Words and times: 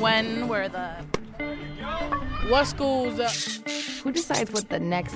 when 0.00 0.48
were 0.48 0.68
the 0.68 0.90
What 2.48 2.64
schools? 2.66 3.20
Uh, 3.20 3.28
Who 4.02 4.12
decides 4.12 4.50
what 4.50 4.68
the 4.68 4.80
next? 4.80 5.14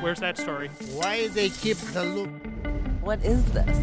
Where's 0.00 0.18
that 0.20 0.36
story? 0.36 0.68
Why 0.92 1.28
they 1.28 1.50
keep 1.50 1.76
the 1.78 2.04
loop? 2.04 2.30
What 3.00 3.24
is 3.24 3.44
this? 3.52 3.78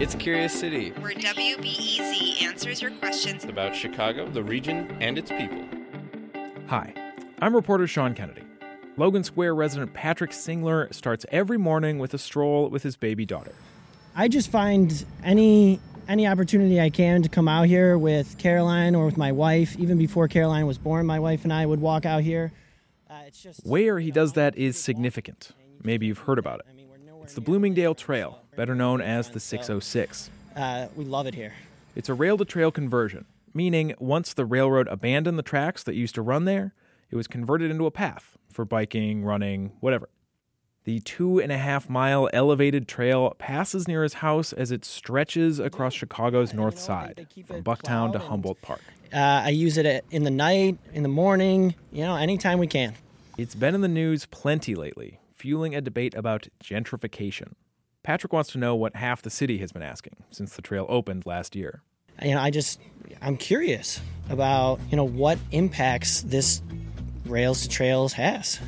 It's 0.00 0.14
Curious 0.14 0.58
City. 0.58 0.90
where 1.00 1.12
WBEZ 1.12 2.42
answers 2.42 2.80
your 2.80 2.90
questions 2.92 3.44
about 3.44 3.76
Chicago, 3.76 4.26
the 4.28 4.42
region, 4.42 4.90
and 5.00 5.18
its 5.18 5.30
people. 5.30 5.62
Hi, 6.68 6.94
I'm 7.42 7.54
reporter 7.54 7.86
Sean 7.86 8.14
Kennedy. 8.14 8.42
Logan 8.96 9.24
Square 9.24 9.54
resident 9.56 9.92
Patrick 9.92 10.30
Singler 10.30 10.92
starts 10.94 11.26
every 11.30 11.58
morning 11.58 11.98
with 11.98 12.14
a 12.14 12.18
stroll 12.18 12.70
with 12.70 12.82
his 12.82 12.96
baby 12.96 13.26
daughter. 13.26 13.52
I 14.16 14.28
just 14.28 14.50
find 14.50 15.04
any 15.22 15.80
any 16.10 16.26
opportunity 16.26 16.80
I 16.80 16.90
can 16.90 17.22
to 17.22 17.28
come 17.28 17.46
out 17.46 17.68
here 17.68 17.96
with 17.96 18.36
Caroline 18.36 18.96
or 18.96 19.06
with 19.06 19.16
my 19.16 19.30
wife. 19.30 19.78
Even 19.78 19.96
before 19.96 20.26
Caroline 20.26 20.66
was 20.66 20.76
born, 20.76 21.06
my 21.06 21.20
wife 21.20 21.44
and 21.44 21.52
I 21.52 21.64
would 21.64 21.80
walk 21.80 22.04
out 22.04 22.22
here. 22.24 22.50
Uh, 23.08 23.20
it's 23.28 23.40
just 23.40 23.64
Where 23.64 24.00
he 24.00 24.10
does 24.10 24.32
that 24.32 24.58
is 24.58 24.76
significant. 24.76 25.52
Maybe 25.84 26.06
you've 26.06 26.18
heard 26.18 26.40
about 26.40 26.60
it. 26.60 26.66
It's 27.22 27.34
the 27.34 27.40
Bloomingdale 27.40 27.94
Trail, 27.94 28.40
better 28.56 28.74
known 28.74 29.00
as 29.00 29.30
the 29.30 29.38
606. 29.38 30.30
uh, 30.56 30.88
we 30.96 31.04
love 31.04 31.28
it 31.28 31.34
here. 31.34 31.52
It's 31.94 32.08
a 32.08 32.14
rail 32.14 32.36
to 32.38 32.44
trail 32.44 32.72
conversion, 32.72 33.24
meaning 33.54 33.94
once 34.00 34.34
the 34.34 34.44
railroad 34.44 34.88
abandoned 34.88 35.38
the 35.38 35.44
tracks 35.44 35.84
that 35.84 35.94
used 35.94 36.16
to 36.16 36.22
run 36.22 36.44
there, 36.44 36.74
it 37.08 37.14
was 37.16 37.28
converted 37.28 37.70
into 37.70 37.86
a 37.86 37.90
path 37.92 38.36
for 38.48 38.64
biking, 38.64 39.24
running, 39.24 39.72
whatever. 39.78 40.08
The 40.90 40.98
two 40.98 41.38
and 41.38 41.52
a 41.52 41.56
half 41.56 41.88
mile 41.88 42.28
elevated 42.32 42.88
trail 42.88 43.36
passes 43.38 43.86
near 43.86 44.02
his 44.02 44.14
house 44.14 44.52
as 44.52 44.72
it 44.72 44.84
stretches 44.84 45.60
across 45.60 45.94
Chicago's 45.94 46.52
north 46.52 46.80
side, 46.80 47.28
from 47.46 47.62
Bucktown 47.62 48.10
to 48.10 48.18
Humboldt 48.18 48.60
Park. 48.60 48.80
Uh, 49.14 49.18
I 49.44 49.50
use 49.50 49.78
it 49.78 50.04
in 50.10 50.24
the 50.24 50.32
night, 50.32 50.78
in 50.92 51.04
the 51.04 51.08
morning, 51.08 51.76
you 51.92 52.02
know, 52.02 52.16
anytime 52.16 52.58
we 52.58 52.66
can. 52.66 52.94
It's 53.38 53.54
been 53.54 53.76
in 53.76 53.82
the 53.82 53.86
news 53.86 54.26
plenty 54.26 54.74
lately, 54.74 55.20
fueling 55.36 55.76
a 55.76 55.80
debate 55.80 56.16
about 56.16 56.48
gentrification. 56.60 57.52
Patrick 58.02 58.32
wants 58.32 58.50
to 58.50 58.58
know 58.58 58.74
what 58.74 58.96
half 58.96 59.22
the 59.22 59.30
city 59.30 59.58
has 59.58 59.70
been 59.70 59.82
asking 59.82 60.16
since 60.32 60.56
the 60.56 60.62
trail 60.62 60.86
opened 60.88 61.24
last 61.24 61.54
year. 61.54 61.82
You 62.20 62.34
know, 62.34 62.40
I 62.40 62.50
just 62.50 62.80
I'm 63.22 63.36
curious 63.36 64.00
about 64.28 64.80
you 64.90 64.96
know 64.96 65.04
what 65.04 65.38
impacts 65.52 66.22
this 66.22 66.62
rails 67.26 67.62
to 67.62 67.68
trails 67.68 68.14
has. 68.14 68.58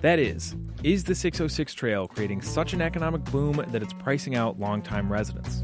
That 0.00 0.18
is, 0.18 0.56
is 0.82 1.04
the 1.04 1.14
606 1.14 1.74
trail 1.74 2.08
creating 2.08 2.40
such 2.40 2.72
an 2.72 2.80
economic 2.80 3.22
boom 3.24 3.62
that 3.68 3.82
it's 3.82 3.92
pricing 3.92 4.34
out 4.34 4.58
longtime 4.58 5.12
residents? 5.12 5.62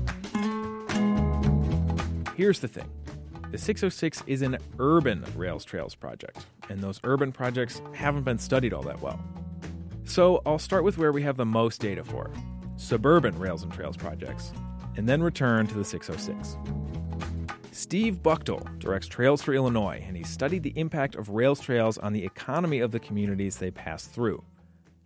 Here's 2.36 2.60
the 2.60 2.68
thing 2.68 2.90
the 3.50 3.58
606 3.58 4.22
is 4.26 4.42
an 4.42 4.58
urban 4.78 5.24
rails 5.34 5.64
trails 5.64 5.94
project, 5.94 6.44
and 6.68 6.80
those 6.80 7.00
urban 7.04 7.32
projects 7.32 7.80
haven't 7.94 8.24
been 8.24 8.38
studied 8.38 8.74
all 8.74 8.82
that 8.82 9.00
well. 9.00 9.18
So 10.04 10.42
I'll 10.44 10.58
start 10.58 10.84
with 10.84 10.98
where 10.98 11.12
we 11.12 11.22
have 11.22 11.36
the 11.36 11.46
most 11.46 11.80
data 11.80 12.04
for 12.04 12.30
suburban 12.76 13.38
rails 13.38 13.62
and 13.62 13.72
trails 13.72 13.96
projects, 13.96 14.52
and 14.96 15.08
then 15.08 15.22
return 15.22 15.66
to 15.68 15.74
the 15.74 15.84
606. 15.84 16.58
Steve 17.72 18.22
Buchtel 18.22 18.78
directs 18.78 19.06
Trails 19.06 19.40
for 19.40 19.54
Illinois, 19.54 20.02
and 20.06 20.16
he 20.16 20.24
studied 20.24 20.62
the 20.62 20.72
impact 20.76 21.14
of 21.14 21.30
rails 21.30 21.60
trails 21.60 21.96
on 21.98 22.12
the 22.12 22.24
economy 22.24 22.80
of 22.80 22.90
the 22.90 23.00
communities 23.00 23.56
they 23.56 23.70
pass 23.70 24.06
through. 24.06 24.42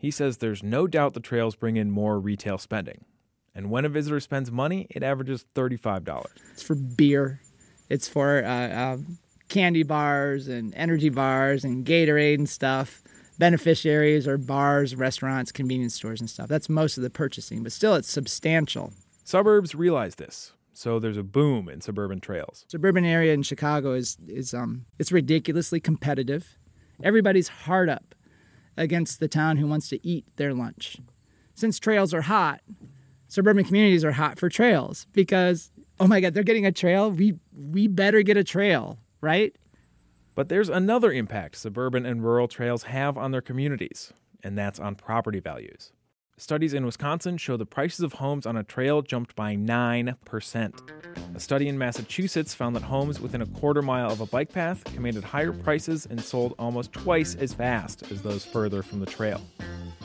He 0.01 0.11
says 0.11 0.39
there's 0.39 0.63
no 0.63 0.87
doubt 0.87 1.13
the 1.13 1.21
trails 1.21 1.55
bring 1.57 1.77
in 1.77 1.91
more 1.91 2.19
retail 2.19 2.57
spending. 2.57 3.05
And 3.55 3.71
when 3.71 3.85
a 3.85 3.91
visitor 3.91 4.19
spends 4.19 4.51
money, 4.51 4.87
it 4.89 5.03
averages 5.03 5.45
$35. 5.55 6.25
it's 6.53 6.63
for 6.63 6.75
beer. 6.75 7.43
It's 7.91 8.09
for 8.09 8.43
uh, 8.43 8.95
um, 8.95 9.19
candy 9.51 9.83
bars 9.83 10.49
and 10.49 10.73
energy 10.75 11.11
bars 11.11 11.65
and 11.65 11.85
Gatorade 11.85 12.37
and 12.39 12.49
stuff. 12.49 13.03
Beneficiaries 13.39 14.27
are 14.27 14.39
bars, 14.39 14.97
restaurants, 14.97 15.53
convenience 15.53 15.97
stores 15.97 16.21
and 16.21 16.31
stuff. 16.31 16.49
That's 16.49 16.71
most 16.71 16.97
of 16.97 17.03
the 17.03 17.11
purchasing, 17.11 17.63
but 17.63 17.73
still, 17.73 17.95
it's 17.95 18.11
substantial. 18.11 18.95
Suburbs 19.25 19.75
realize 19.75 20.15
this, 20.15 20.53
so 20.73 20.99
there's 20.99 21.19
a 21.19 21.23
boom 21.23 21.69
in 21.69 21.83
suburban 21.83 22.21
trails. 22.21 22.65
Suburban 22.69 23.05
area 23.05 23.35
in 23.35 23.43
Chicago 23.43 23.93
is 23.93 24.17
is 24.27 24.55
um 24.55 24.87
it's 24.99 25.13
ridiculously 25.13 25.81
competitive. 25.81 26.59
Everybody's 27.03 27.49
hard 27.49 27.89
up 27.89 28.15
against 28.81 29.21
the 29.21 29.29
town 29.29 29.59
who 29.59 29.67
wants 29.67 29.89
to 29.91 30.05
eat 30.07 30.25
their 30.37 30.55
lunch. 30.55 30.97
Since 31.55 31.79
trails 31.79 32.15
are 32.15 32.23
hot, 32.23 32.63
suburban 33.29 33.65
communities 33.65 34.05
are 34.05 34.13
hot 34.13 34.39
for 34.39 34.49
trails 34.49 35.07
because 35.13 35.71
oh 36.01 36.07
my 36.07 36.21
god, 36.21 36.35
they're 36.35 36.43
getting 36.43 36.67
a 36.67 36.73
trail. 36.73 37.11
We 37.11 37.35
we 37.55 37.87
better 37.87 38.23
get 38.23 38.37
a 38.37 38.45
trail, 38.45 38.99
right? 39.21 39.55
But 40.35 40.49
there's 40.49 40.71
another 40.71 41.13
impact 41.13 41.57
suburban 41.57 42.07
and 42.07 42.25
rural 42.25 42.49
trails 42.49 42.85
have 42.85 43.19
on 43.19 43.31
their 43.31 43.43
communities, 43.43 44.13
and 44.43 44.57
that's 44.57 44.81
on 44.81 44.95
property 44.95 45.41
values. 45.41 45.93
Studies 46.41 46.73
in 46.73 46.87
Wisconsin 46.87 47.37
show 47.37 47.59
the 47.59 47.67
prices 47.67 48.01
of 48.01 48.15
homes 48.15 48.47
on 48.47 48.57
a 48.57 48.65
trail 48.65 49.03
jumped 49.03 49.37
by 49.37 49.57
9%. 49.57 51.37
A 51.37 51.39
study 51.39 51.69
in 51.69 51.77
Massachusetts 51.77 52.55
found 52.55 52.75
that 52.75 52.83
homes 52.83 53.21
within 53.21 53.43
a 53.43 53.47
quarter 53.47 53.83
mile 53.83 54.11
of 54.11 54.23
a 54.23 54.27
bike 54.27 54.51
path 54.51 54.83
commanded 54.85 55.23
higher 55.23 55.53
prices 55.53 56.07
and 56.07 56.19
sold 56.19 56.55
almost 56.59 56.95
twice 56.95 57.35
as 57.35 57.53
fast 57.53 58.11
as 58.11 58.23
those 58.23 58.43
further 58.43 58.83
from 58.83 59.01
the 59.01 59.07
trail. 59.07 59.43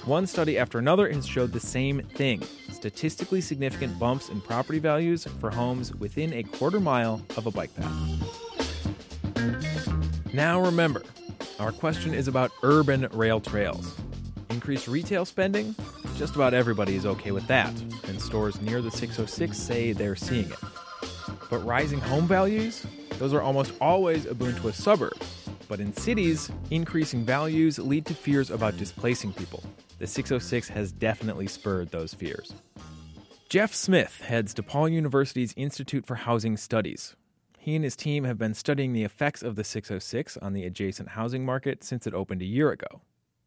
One 0.03 0.27
study 0.27 0.57
after 0.57 0.77
another 0.77 1.09
has 1.09 1.25
showed 1.25 1.53
the 1.53 1.59
same 1.61 2.01
thing 2.01 2.43
statistically 2.69 3.39
significant 3.39 3.97
bumps 3.97 4.27
in 4.27 4.41
property 4.41 4.79
values 4.79 5.25
for 5.39 5.49
homes 5.49 5.95
within 5.95 6.33
a 6.33 6.43
quarter 6.43 6.81
mile 6.81 7.25
of 7.37 7.47
a 7.47 7.51
bike 7.51 7.73
path. 7.77 7.93
Now 10.33 10.59
remember, 10.59 11.01
our 11.61 11.71
question 11.71 12.13
is 12.13 12.27
about 12.27 12.51
urban 12.61 13.07
rail 13.13 13.39
trails. 13.39 13.95
Increased 14.49 14.89
retail 14.89 15.23
spending? 15.23 15.73
Just 16.17 16.35
about 16.35 16.53
everybody 16.53 16.95
is 16.95 17.05
okay 17.05 17.31
with 17.31 17.45
that, 17.47 17.73
and 18.07 18.21
stores 18.21 18.61
near 18.61 18.81
the 18.81 18.89
606 18.89 19.57
say 19.57 19.91
they're 19.91 20.15
seeing 20.15 20.49
it. 20.49 20.59
But 21.49 21.59
rising 21.65 21.99
home 21.99 22.25
values? 22.25 22.85
Those 23.19 23.33
are 23.33 23.41
almost 23.41 23.73
always 23.81 24.25
a 24.25 24.33
boon 24.33 24.55
to 24.55 24.69
a 24.69 24.73
suburb. 24.73 25.17
But 25.67 25.81
in 25.81 25.91
cities, 25.93 26.49
increasing 26.71 27.25
values 27.25 27.79
lead 27.79 28.05
to 28.05 28.13
fears 28.13 28.49
about 28.49 28.77
displacing 28.77 29.33
people. 29.33 29.61
The 29.99 30.07
606 30.07 30.69
has 30.69 30.93
definitely 30.93 31.47
spurred 31.47 31.91
those 31.91 32.13
fears. 32.13 32.53
Jeff 33.49 33.73
Smith 33.73 34.21
heads 34.21 34.53
DePaul 34.53 34.91
University's 34.93 35.53
Institute 35.57 36.05
for 36.05 36.15
Housing 36.15 36.55
Studies. 36.55 37.17
He 37.59 37.75
and 37.75 37.83
his 37.83 37.97
team 37.97 38.23
have 38.23 38.37
been 38.37 38.53
studying 38.53 38.93
the 38.93 39.03
effects 39.03 39.43
of 39.43 39.55
the 39.55 39.65
606 39.65 40.37
on 40.37 40.53
the 40.53 40.63
adjacent 40.63 41.09
housing 41.09 41.45
market 41.45 41.83
since 41.83 42.07
it 42.07 42.13
opened 42.13 42.41
a 42.41 42.45
year 42.45 42.71
ago. 42.71 43.01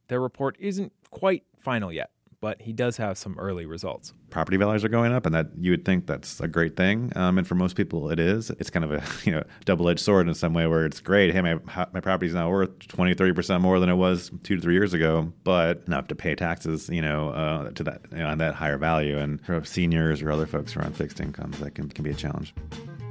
Their 0.08 0.20
report 0.20 0.56
isn't 0.58 0.92
quite 1.10 1.44
final 1.58 1.92
yet, 1.92 2.10
but 2.40 2.62
he 2.62 2.72
does 2.72 2.96
have 2.96 3.18
some 3.18 3.38
early 3.38 3.66
results. 3.66 4.12
property 4.30 4.56
values 4.56 4.84
are 4.84 4.88
going 4.88 5.12
up, 5.12 5.26
and 5.26 5.34
that 5.34 5.48
you 5.58 5.70
would 5.70 5.84
think 5.84 6.06
that's 6.06 6.40
a 6.40 6.48
great 6.48 6.76
thing. 6.76 7.12
Um, 7.16 7.38
and 7.38 7.46
for 7.46 7.54
most 7.54 7.76
people, 7.76 8.10
it 8.10 8.18
is. 8.20 8.50
It's 8.50 8.70
kind 8.70 8.84
of 8.84 8.92
a 8.92 9.02
you 9.24 9.32
know 9.32 9.42
double-edged 9.64 10.00
sword 10.00 10.28
in 10.28 10.34
some 10.34 10.54
way, 10.54 10.66
where 10.66 10.86
it's 10.86 11.00
great. 11.00 11.32
Hey, 11.32 11.40
my 11.40 11.58
my 11.92 12.00
property 12.00 12.26
is 12.28 12.34
now 12.34 12.50
worth 12.50 12.78
20, 12.88 13.14
30 13.14 13.32
percent 13.32 13.62
more 13.62 13.80
than 13.80 13.88
it 13.88 13.96
was 13.96 14.30
two 14.42 14.56
to 14.56 14.62
three 14.62 14.74
years 14.74 14.94
ago, 14.94 15.32
but 15.44 15.82
enough 15.86 16.08
to 16.08 16.14
pay 16.14 16.34
taxes, 16.34 16.88
you 16.88 17.02
know, 17.02 17.30
uh, 17.30 17.70
to 17.70 17.82
that 17.84 18.02
you 18.12 18.18
know, 18.18 18.28
on 18.28 18.38
that 18.38 18.54
higher 18.54 18.78
value. 18.78 19.18
And 19.18 19.44
for 19.44 19.64
seniors 19.64 20.22
or 20.22 20.30
other 20.30 20.46
folks 20.46 20.72
who 20.72 20.80
are 20.80 20.84
on 20.84 20.92
fixed 20.92 21.20
incomes, 21.20 21.58
that 21.58 21.74
can 21.74 21.88
can 21.88 22.04
be 22.04 22.10
a 22.10 22.14
challenge. 22.14 22.54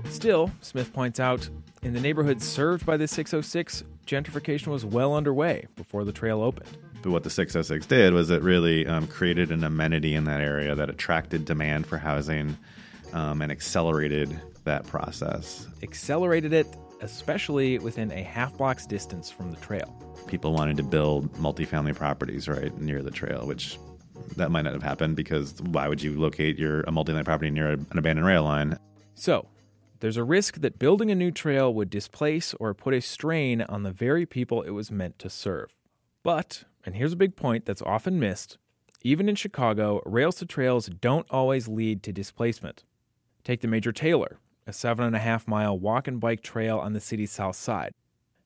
Still, 0.09 0.51
Smith 0.61 0.93
points 0.93 1.19
out, 1.19 1.47
in 1.83 1.93
the 1.93 2.01
neighborhood 2.01 2.41
served 2.41 2.85
by 2.85 2.97
the 2.97 3.07
606, 3.07 3.83
gentrification 4.05 4.67
was 4.67 4.83
well 4.83 5.13
underway 5.13 5.67
before 5.75 6.03
the 6.03 6.11
trail 6.11 6.41
opened. 6.41 6.77
But 7.01 7.11
what 7.11 7.23
the 7.23 7.29
606 7.29 7.85
did 7.85 8.13
was 8.13 8.29
it 8.29 8.41
really 8.41 8.87
um, 8.87 9.07
created 9.07 9.51
an 9.51 9.63
amenity 9.63 10.15
in 10.15 10.23
that 10.25 10.41
area 10.41 10.75
that 10.75 10.89
attracted 10.89 11.45
demand 11.45 11.85
for 11.85 11.97
housing 11.97 12.57
um, 13.13 13.41
and 13.41 13.51
accelerated 13.51 14.39
that 14.63 14.85
process. 14.87 15.67
Accelerated 15.83 16.53
it, 16.53 16.67
especially 17.01 17.79
within 17.79 18.11
a 18.11 18.23
half 18.23 18.57
block's 18.57 18.85
distance 18.85 19.29
from 19.29 19.51
the 19.51 19.57
trail. 19.57 19.95
People 20.27 20.53
wanted 20.53 20.77
to 20.77 20.83
build 20.83 21.31
multifamily 21.33 21.95
properties 21.95 22.47
right 22.47 22.75
near 22.79 23.01
the 23.01 23.11
trail, 23.11 23.45
which 23.45 23.77
that 24.35 24.51
might 24.51 24.63
not 24.63 24.73
have 24.73 24.83
happened 24.83 25.15
because 25.15 25.53
why 25.61 25.87
would 25.87 26.01
you 26.01 26.19
locate 26.19 26.57
your 26.57 26.81
a 26.81 26.91
multifamily 26.91 27.25
property 27.25 27.51
near 27.51 27.71
an 27.71 27.87
abandoned 27.97 28.27
rail 28.27 28.43
line? 28.43 28.77
So, 29.15 29.47
there's 29.99 30.17
a 30.17 30.23
risk 30.23 30.61
that 30.61 30.79
building 30.79 31.09
a 31.09 31.15
new 31.15 31.31
trail 31.31 31.73
would 31.73 31.89
displace 31.89 32.53
or 32.55 32.73
put 32.73 32.93
a 32.93 33.01
strain 33.01 33.61
on 33.61 33.83
the 33.83 33.91
very 33.91 34.25
people 34.25 34.61
it 34.61 34.71
was 34.71 34.91
meant 34.91 35.17
to 35.19 35.29
serve. 35.29 35.73
But, 36.23 36.65
and 36.85 36.95
here's 36.95 37.13
a 37.13 37.17
big 37.17 37.35
point 37.35 37.65
that's 37.65 37.81
often 37.81 38.19
missed, 38.19 38.57
even 39.03 39.29
in 39.29 39.35
Chicago, 39.35 40.01
rails 40.05 40.35
to 40.37 40.45
trails 40.45 40.87
don't 40.87 41.25
always 41.29 41.67
lead 41.67 42.03
to 42.03 42.11
displacement. 42.11 42.83
Take 43.43 43.61
the 43.61 43.67
Major 43.67 43.91
Taylor, 43.91 44.39
a 44.65 44.73
seven 44.73 45.05
and 45.05 45.15
a 45.15 45.19
half 45.19 45.47
mile 45.47 45.77
walk 45.77 46.07
and 46.07 46.19
bike 46.19 46.41
trail 46.41 46.77
on 46.77 46.93
the 46.93 46.99
city's 46.99 47.31
south 47.31 47.55
side. 47.55 47.93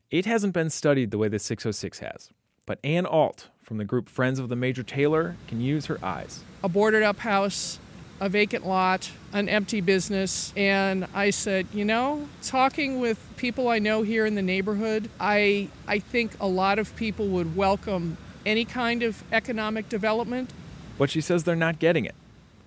It 0.09 0.25
hasn't 0.25 0.54
been 0.54 0.69
studied 0.69 1.12
the 1.12 1.18
way 1.18 1.27
the 1.27 1.39
606 1.39 2.00
has, 2.00 2.30
but 2.65 2.80
Ann 2.83 3.06
Alt 3.06 3.50
from 3.62 3.77
the 3.77 3.86
group 3.86 4.09
Friends 4.09 4.39
of 4.39 4.50
the 4.50 4.56
Major 4.56 4.83
Taylor 4.83 5.36
can 5.47 5.62
use 5.62 5.86
her 5.88 5.97
eyes. 6.04 6.44
a 6.63 6.69
boarded 6.69 7.04
up 7.04 7.19
house 7.19 7.80
a 8.21 8.29
vacant 8.29 8.65
lot, 8.65 9.12
an 9.33 9.50
empty 9.50 9.81
business, 9.81 10.53
and 10.56 11.07
I 11.12 11.31
said, 11.31 11.65
you 11.73 11.83
know, 11.83 12.29
talking 12.44 13.00
with 13.00 13.18
people 13.35 13.68
I 13.68 13.79
know 13.79 14.03
here 14.03 14.27
in 14.27 14.35
the 14.35 14.44
neighborhood, 14.44 15.09
I 15.19 15.69
I 15.88 15.97
think 15.97 16.33
a 16.39 16.47
lot 16.47 16.77
of 16.77 16.95
people 16.95 17.27
would 17.29 17.56
welcome 17.56 18.18
any 18.45 18.63
kind 18.63 19.01
of 19.01 19.23
economic 19.31 19.89
development. 19.89 20.51
But 21.00 21.09
she 21.09 21.19
says 21.19 21.45
they're 21.45 21.56
not 21.56 21.79
getting 21.79 22.06
it. 22.06 22.13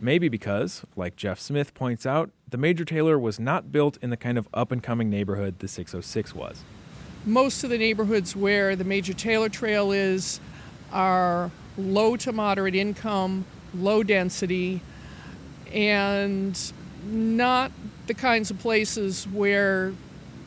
Maybe 0.01 0.29
because, 0.29 0.85
like 0.97 1.15
Jeff 1.15 1.39
Smith 1.39 1.73
points 1.73 2.05
out, 2.05 2.31
the 2.51 2.59
Major 2.59 2.85
Taylor 2.85 3.17
was 3.17 3.39
not 3.39 3.71
built 3.71 3.97
in 4.03 4.11
the 4.11 4.17
kind 4.17 4.37
of 4.37 4.49
up 4.53 4.73
and 4.73 4.83
coming 4.83 5.09
neighborhood 5.09 5.61
the 5.61 5.69
606 5.69 6.35
was. 6.35 6.65
Most 7.25 7.63
of 7.63 7.71
the 7.71 7.79
neighborhoods 7.79 8.35
where 8.35 8.75
the 8.75 8.85
Major 8.85 9.13
Taylor 9.13 9.49
Trail 9.49 9.93
is 9.93 10.41
are 10.93 11.53
low 11.79 12.17
to 12.17 12.33
moderate 12.33 12.75
income, 12.75 13.45
low 13.73 14.03
density, 14.03 14.81
and 15.75 16.73
not 17.05 17.73
the 18.07 18.15
kinds 18.15 18.51
of 18.51 18.59
places 18.59 19.27
where 19.29 19.93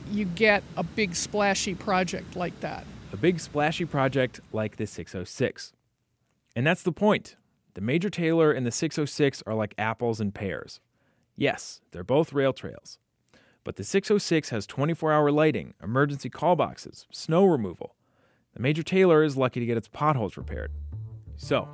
you 0.10 0.26
get 0.26 0.64
a 0.76 0.84
big 0.84 1.16
splashy 1.16 1.76
project 1.76 2.36
like 2.36 2.60
that. 2.62 2.86
A 3.12 3.18
big 3.18 3.40
splashy 3.40 3.86
project 3.86 4.40
like 4.52 4.78
the 4.78 4.88
606. 4.88 5.74
And 6.56 6.66
that's 6.66 6.84
the 6.84 6.92
point. 6.92 7.36
The 7.74 7.82
Major 7.82 8.10
Taylor 8.10 8.52
and 8.52 8.66
the 8.66 8.72
606 8.72 9.44
are 9.46 9.54
like 9.54 9.76
apples 9.78 10.20
and 10.20 10.34
pears. 10.34 10.80
Yes, 11.36 11.82
they're 11.92 12.04
both 12.04 12.34
rail 12.34 12.54
trails. 12.54 12.98
But 13.64 13.76
the 13.76 13.84
606 13.84 14.50
has 14.50 14.66
24 14.66 15.12
hour 15.12 15.30
lighting, 15.30 15.74
emergency 15.84 16.30
call 16.30 16.56
boxes, 16.56 17.06
snow 17.12 17.46
removal. 17.46 17.96
The 18.54 18.62
Major 18.62 18.82
Taylor 18.82 19.24
is 19.24 19.38
lucky 19.38 19.60
to 19.60 19.66
get 19.66 19.78
its 19.78 19.90
potholes 19.90 20.38
repaired. 20.38 20.72
So, 21.36 21.68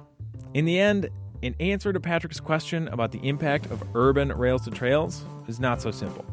in 0.53 0.65
the 0.65 0.79
end, 0.79 1.09
in 1.44 1.54
answer 1.60 1.92
to 1.92 2.00
Patrick's 2.00 2.40
question 2.40 2.88
about 2.88 3.12
the 3.12 3.19
impact 3.28 3.66
of 3.66 3.84
urban 3.95 4.31
rails 4.31 4.63
to 4.63 4.72
trails 4.72 5.25
is 5.50 5.60
not 5.60 5.81
so 5.81 5.92
simple. 5.92 6.25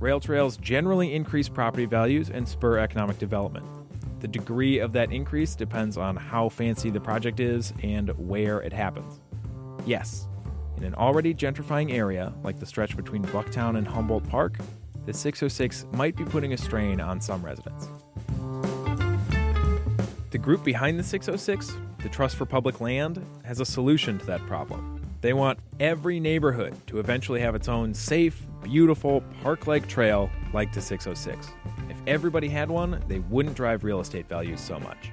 Rail 0.00 0.18
trails 0.18 0.56
generally 0.56 1.14
increase 1.14 1.48
property 1.48 1.84
values 1.86 2.28
and 2.28 2.46
spur 2.46 2.78
economic 2.78 3.18
development. 3.18 3.64
The 4.18 4.26
degree 4.26 4.80
of 4.80 4.92
that 4.94 5.12
increase 5.12 5.54
depends 5.54 5.96
on 5.96 6.16
how 6.16 6.48
fancy 6.48 6.90
the 6.90 6.98
project 7.00 7.38
is 7.38 7.72
and 7.84 8.08
where 8.18 8.60
it 8.60 8.72
happens. 8.72 9.20
Yes, 9.86 10.26
in 10.76 10.82
an 10.82 10.96
already 10.96 11.32
gentrifying 11.32 11.92
area 11.92 12.32
like 12.42 12.58
the 12.58 12.66
stretch 12.66 12.96
between 12.96 13.22
Bucktown 13.26 13.78
and 13.78 13.86
Humboldt 13.86 14.28
Park, 14.28 14.58
the 15.06 15.14
606 15.14 15.86
might 15.92 16.16
be 16.16 16.24
putting 16.24 16.52
a 16.52 16.56
strain 16.56 17.00
on 17.00 17.20
some 17.20 17.44
residents. 17.44 17.86
The 20.32 20.38
group 20.38 20.64
behind 20.64 20.98
the 20.98 21.02
606, 21.02 21.76
the 22.02 22.08
Trust 22.08 22.36
for 22.36 22.46
Public 22.46 22.80
Land, 22.80 23.22
has 23.44 23.60
a 23.60 23.66
solution 23.66 24.18
to 24.18 24.24
that 24.24 24.40
problem. 24.46 24.98
They 25.20 25.34
want 25.34 25.58
every 25.78 26.20
neighborhood 26.20 26.74
to 26.86 27.00
eventually 27.00 27.38
have 27.42 27.54
its 27.54 27.68
own 27.68 27.92
safe, 27.92 28.46
beautiful, 28.62 29.22
park 29.42 29.66
like 29.66 29.86
trail 29.88 30.30
like 30.54 30.72
the 30.72 30.80
606. 30.80 31.52
If 31.90 31.98
everybody 32.06 32.48
had 32.48 32.70
one, 32.70 33.04
they 33.08 33.18
wouldn't 33.18 33.56
drive 33.56 33.84
real 33.84 34.00
estate 34.00 34.26
values 34.26 34.62
so 34.62 34.80
much. 34.80 35.10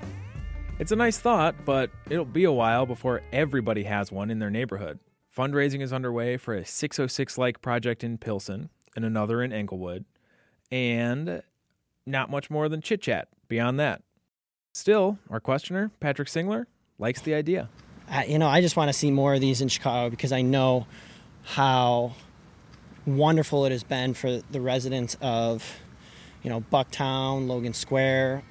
It's 0.80 0.94
a 0.94 0.96
nice 0.96 1.20
thought, 1.20 1.66
but 1.66 1.92
it'll 2.10 2.24
be 2.24 2.46
a 2.46 2.52
while 2.54 2.86
before 2.86 3.22
everybody 3.34 3.84
has 3.84 4.14
one 4.14 4.32
in 4.32 4.40
their 4.40 4.50
neighborhood. 4.50 5.00
Fundraising 5.38 5.82
is 5.82 5.92
underway 5.92 6.38
for 6.38 6.54
a 6.54 6.66
606 6.66 7.38
like 7.38 7.62
project 7.62 8.06
in 8.06 8.18
Pilsen 8.18 8.70
and 8.96 9.04
another 9.04 9.44
in 9.44 9.52
Englewood, 9.52 10.06
and 10.72 11.44
not 12.06 12.32
much 12.32 12.50
more 12.50 12.70
than 12.70 12.80
chit 12.82 13.02
chat 13.02 13.28
beyond 13.50 13.78
that. 13.82 14.02
Still, 14.80 15.20
our 15.30 15.42
questioner, 15.42 15.92
Patrick 16.00 16.30
Singler, 16.30 16.66
likes 17.00 17.20
the 17.20 17.34
idea. 17.34 17.68
I, 18.08 18.28
you 18.28 18.40
know, 18.40 18.48
I 18.48 18.62
just 18.62 18.78
want 18.78 18.88
to 18.88 18.94
see 18.94 19.12
more 19.12 19.34
of 19.34 19.42
these 19.42 19.60
in 19.60 19.68
Chicago 19.68 20.10
because 20.10 20.32
I 20.32 20.42
know 20.42 20.88
how 21.44 22.14
wonderful 23.06 23.66
it 23.66 23.74
has 23.74 23.84
been 23.84 24.14
for 24.14 24.38
the 24.38 24.62
residents 24.62 25.18
of, 25.20 25.70
you 26.44 26.50
know, 26.50 26.62
Bucktown, 26.72 27.50
Logan 27.50 27.74
Square. 27.74 28.42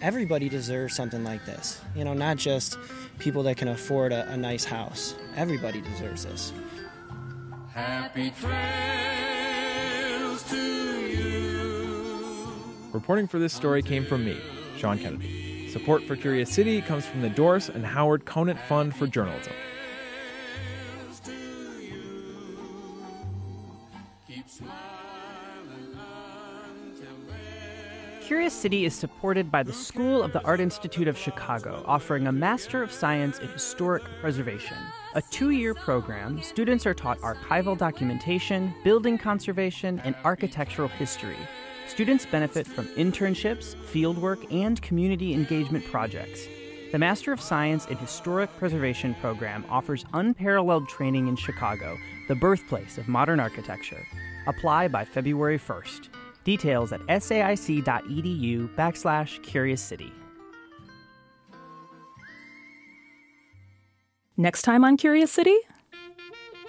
Everybody 0.00 0.48
deserves 0.48 0.96
something 0.96 1.22
like 1.22 1.44
this. 1.44 1.82
You 1.94 2.04
know, 2.04 2.14
not 2.14 2.38
just 2.38 2.78
people 3.18 3.42
that 3.42 3.58
can 3.58 3.68
afford 3.68 4.10
a, 4.10 4.26
a 4.30 4.38
nice 4.38 4.64
house. 4.64 5.14
Everybody 5.36 5.82
deserves 5.82 6.24
this. 6.24 6.54
Happy 7.74 8.32
trails 8.40 10.42
to 10.44 10.56
you. 10.56 12.52
Reporting 12.90 13.28
for 13.28 13.38
this 13.38 13.52
story 13.52 13.82
came 13.82 14.06
from 14.06 14.24
me, 14.24 14.40
Sean 14.78 14.98
Kennedy. 14.98 15.53
Support 15.74 16.04
for 16.04 16.14
Curious 16.14 16.50
City 16.50 16.80
comes 16.80 17.04
from 17.04 17.20
the 17.20 17.28
Doris 17.28 17.68
and 17.68 17.84
Howard 17.84 18.24
Conant 18.24 18.60
Fund 18.68 18.94
for 18.94 19.08
Journalism. 19.08 19.52
Curious 28.22 28.54
City 28.54 28.84
is 28.84 28.94
supported 28.94 29.50
by 29.50 29.64
the 29.64 29.72
School 29.72 30.22
of 30.22 30.32
the 30.32 30.40
Art 30.44 30.60
Institute 30.60 31.08
of 31.08 31.18
Chicago, 31.18 31.82
offering 31.88 32.28
a 32.28 32.32
Master 32.32 32.80
of 32.80 32.92
Science 32.92 33.40
in 33.40 33.48
Historic 33.48 34.04
Preservation. 34.20 34.76
A 35.16 35.22
two 35.22 35.50
year 35.50 35.74
program, 35.74 36.40
students 36.40 36.86
are 36.86 36.94
taught 36.94 37.18
archival 37.18 37.76
documentation, 37.76 38.72
building 38.84 39.18
conservation, 39.18 40.00
and 40.04 40.14
architectural 40.22 40.86
history. 40.86 41.36
Students 41.86 42.26
benefit 42.26 42.66
from 42.66 42.86
internships, 42.96 43.76
fieldwork, 43.92 44.52
and 44.52 44.80
community 44.82 45.32
engagement 45.34 45.84
projects. 45.86 46.46
The 46.92 46.98
Master 46.98 47.32
of 47.32 47.40
Science 47.40 47.86
in 47.86 47.96
Historic 47.98 48.56
Preservation 48.56 49.14
program 49.16 49.64
offers 49.68 50.04
unparalleled 50.12 50.88
training 50.88 51.28
in 51.28 51.36
Chicago, 51.36 51.98
the 52.28 52.34
birthplace 52.34 52.98
of 52.98 53.08
modern 53.08 53.40
architecture. 53.40 54.06
Apply 54.46 54.88
by 54.88 55.04
February 55.04 55.58
1st. 55.58 56.08
Details 56.44 56.92
at 56.92 57.00
saic.edu 57.00 58.74
backslash 58.76 59.42
Curious 59.42 59.82
City. 59.82 60.12
Next 64.36 64.62
time 64.62 64.84
on 64.84 64.96
Curious 64.96 65.30
City? 65.30 65.56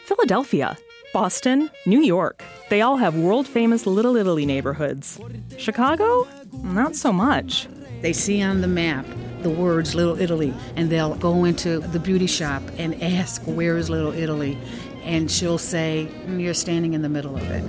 Philadelphia, 0.06 0.78
Boston, 1.14 1.70
New 1.86 2.02
York. 2.02 2.44
They 2.70 2.82
all 2.82 2.98
have 2.98 3.16
world 3.16 3.48
famous 3.48 3.86
Little 3.86 4.16
Italy 4.16 4.46
neighborhoods. 4.46 5.20
Chicago? 5.58 6.28
Not 6.64 6.96
so 6.96 7.14
much. 7.14 7.68
They 8.02 8.12
see 8.12 8.42
on 8.42 8.62
the 8.62 8.68
map 8.68 9.06
the 9.44 9.50
words 9.52 9.94
Little 9.94 10.20
Italy, 10.20 10.52
and 10.76 10.90
they'll 10.90 11.16
go 11.16 11.46
into 11.46 11.80
the 11.80 12.00
beauty 12.00 12.26
shop 12.26 12.64
and 12.80 13.02
ask, 13.04 13.44
Where 13.44 13.78
is 13.78 13.90
Little 13.90 14.14
Italy? 14.14 14.58
And 15.04 15.30
she'll 15.30 15.60
say, 15.60 16.08
mm, 16.26 16.42
You're 16.42 16.56
standing 16.56 16.94
in 16.94 17.04
the 17.04 17.10
middle 17.10 17.36
of 17.36 17.44
it. 17.52 17.64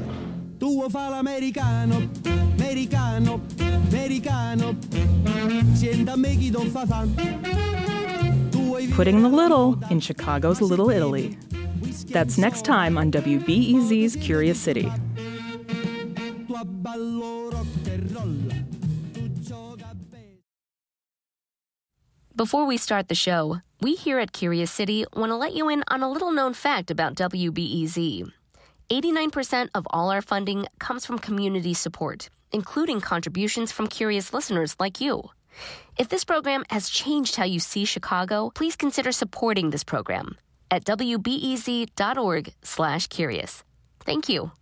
Tu 0.59 0.89
fa 0.89 1.11
l'americano, 1.11 2.09
americano, 2.25 3.43
americano. 3.59 4.76
Sienta 5.75 6.17
me 6.17 6.37
chi 6.37 6.49
don 6.49 6.71
fa 6.71 6.87
fan. 6.87 7.15
Putting 8.95 9.23
the 9.23 9.29
little 9.29 9.79
in 9.91 10.00
Chicago's 10.00 10.62
Little 10.62 10.88
Italy. 10.91 11.37
That's 12.09 12.38
next 12.38 12.64
time 12.64 12.97
on 12.97 13.11
WBEZ's 13.11 14.16
Curious 14.16 14.59
City. 14.59 14.90
Before 22.35 22.66
we 22.66 22.76
start 22.76 23.09
the 23.09 23.14
show, 23.14 23.61
we 23.80 23.95
here 23.95 24.18
at 24.18 24.33
Curious 24.33 24.71
City 24.71 25.06
want 25.14 25.30
to 25.30 25.37
let 25.37 25.54
you 25.54 25.68
in 25.68 25.83
on 25.88 26.02
a 26.02 26.11
little 26.11 26.33
known 26.33 26.54
fact 26.54 26.90
about 26.90 27.14
WBEZ. 27.14 28.30
89% 28.90 29.68
of 29.75 29.87
all 29.90 30.11
our 30.11 30.23
funding 30.23 30.66
comes 30.78 31.04
from 31.04 31.18
community 31.18 31.75
support, 31.75 32.28
including 32.52 33.00
contributions 33.00 33.73
from 33.73 33.87
curious 33.87 34.33
listeners 34.33 34.76
like 34.78 35.00
you. 35.00 35.30
If 35.99 36.09
this 36.09 36.25
program 36.25 36.64
has 36.71 36.90
changed 36.90 37.37
how 37.37 37.45
you 37.45 37.59
see 37.59 37.85
Chicago, 37.85 38.50
please 38.54 38.76
consider 38.76 39.12
supporting 39.12 39.71
this 39.71 39.85
program 39.85 40.37
at 40.76 40.85
wbez.org 40.85 42.52
slash 42.62 43.06
curious. 43.09 43.64
Thank 44.04 44.28
you. 44.28 44.52